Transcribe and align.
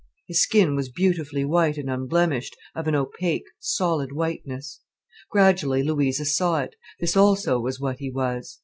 His 0.27 0.41
skin 0.41 0.75
was 0.75 0.89
beautifully 0.89 1.45
white 1.45 1.77
and 1.77 1.87
unblemished, 1.87 2.57
of 2.73 2.87
an 2.87 2.95
opaque, 2.95 3.45
solid 3.59 4.11
whiteness. 4.11 4.79
Gradually 5.29 5.83
Louisa 5.83 6.25
saw 6.25 6.61
it: 6.61 6.73
this 6.99 7.15
also 7.15 7.59
was 7.59 7.79
what 7.79 7.99
he 7.99 8.09
was. 8.09 8.59